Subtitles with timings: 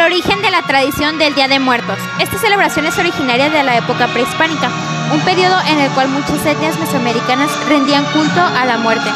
[0.00, 1.98] El origen de la tradición del Día de Muertos.
[2.18, 4.70] Esta celebración es originaria de la época prehispánica,
[5.12, 9.10] un periodo en el cual muchas etnias mesoamericanas rendían culto a la muerte.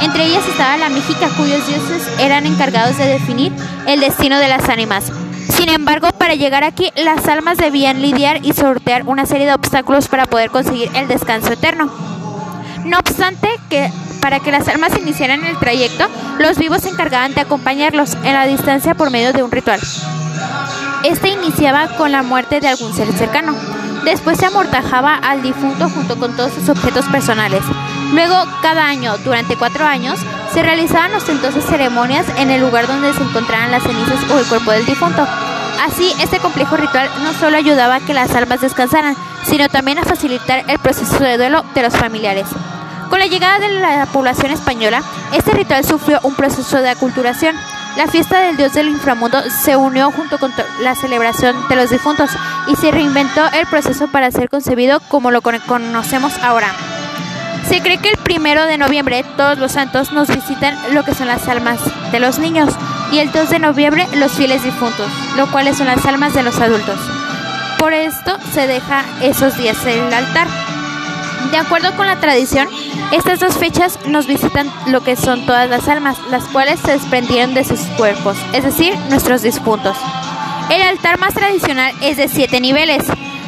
[0.00, 3.52] Entre ellas estaba la Méxica, cuyos dioses eran encargados de definir
[3.86, 5.12] el destino de las ánimas.
[5.50, 10.08] Sin embargo, para llegar aquí, las almas debían lidiar y sortear una serie de obstáculos
[10.08, 11.92] para poder conseguir el descanso eterno.
[12.86, 17.42] No obstante, que para que las almas iniciaran el trayecto, los vivos se encargaban de
[17.42, 19.80] acompañarlos en la distancia por medio de un ritual.
[21.04, 23.54] Este iniciaba con la muerte de algún ser cercano.
[24.04, 27.62] Después se amortajaba al difunto junto con todos sus objetos personales.
[28.12, 30.18] Luego, cada año, durante cuatro años,
[30.52, 34.72] se realizaban ostentosas ceremonias en el lugar donde se encontraban las cenizas o el cuerpo
[34.72, 35.26] del difunto.
[35.80, 40.04] Así, este complejo ritual no solo ayudaba a que las almas descansaran, sino también a
[40.04, 42.46] facilitar el proceso de duelo de los familiares.
[43.08, 47.56] Con la llegada de la población española, este ritual sufrió un proceso de aculturación.
[47.96, 52.30] La fiesta del dios del inframundo se unió junto con la celebración de los difuntos
[52.68, 56.72] y se reinventó el proceso para ser concebido como lo conocemos ahora.
[57.68, 61.28] Se cree que el primero de noviembre todos los santos nos visitan lo que son
[61.28, 62.72] las almas de los niños
[63.12, 66.58] y el 2 de noviembre los fieles difuntos, lo cuales son las almas de los
[66.58, 66.98] adultos.
[67.78, 70.46] Por esto se deja esos días el altar.
[71.50, 72.68] De acuerdo con la tradición,
[73.12, 77.54] estas dos fechas nos visitan lo que son todas las almas, las cuales se desprendieron
[77.54, 79.96] de sus cuerpos, es decir, nuestros difuntos.
[80.70, 83.04] El altar más tradicional es de siete niveles,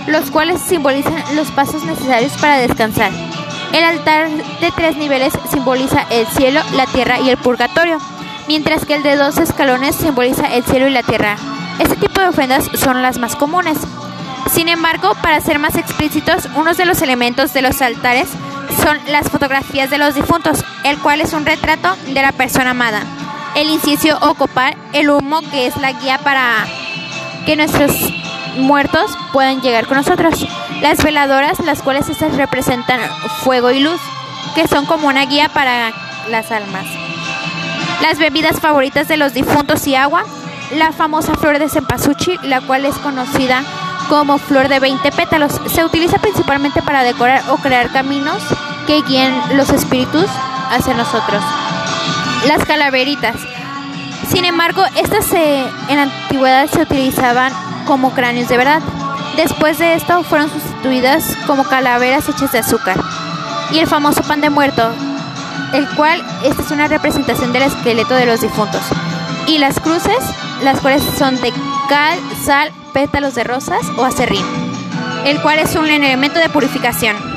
[0.09, 3.13] los cuales simbolizan los pasos necesarios para descansar.
[3.73, 7.99] El altar de tres niveles simboliza el cielo, la tierra y el purgatorio,
[8.49, 11.37] mientras que el de dos escalones simboliza el cielo y la tierra.
[11.79, 13.79] Este tipo de ofrendas son las más comunes.
[14.53, 18.29] Sin embargo, para ser más explícitos, uno de los elementos de los altares
[18.83, 23.03] son las fotografías de los difuntos, el cual es un retrato de la persona amada.
[23.55, 26.67] El incienso o copal, el humo que es la guía para
[27.47, 27.93] que nuestros
[28.59, 30.47] muertos puedan llegar con nosotros.
[30.83, 33.01] Las veladoras, las cuales estas representan
[33.43, 34.01] fuego y luz,
[34.55, 35.93] que son como una guía para
[36.29, 36.85] las almas.
[38.03, 40.25] Las bebidas favoritas de los difuntos y agua,
[40.73, 43.65] la famosa flor de cempasúchil, la cual es conocida
[44.09, 45.61] como flor de 20 pétalos.
[45.67, 48.43] Se utiliza principalmente para decorar o crear caminos
[48.87, 50.27] que guíen los espíritus
[50.71, 51.43] hacia nosotros.
[52.47, 53.37] Las calaveritas.
[54.29, 57.53] Sin embargo, estas en la antigüedad se utilizaban
[57.87, 58.81] como cráneos de verdad.
[59.37, 63.01] Después de esto fueron sustituidas como calaveras hechas de azúcar.
[63.71, 64.91] Y el famoso pan de muerto,
[65.73, 68.83] el cual esta es una representación del esqueleto de los difuntos.
[69.47, 70.23] Y las cruces,
[70.63, 71.53] las cuales son de
[71.89, 74.45] cal, sal, pétalos de rosas o acerrín,
[75.25, 77.32] el cual es un elemento de purificación.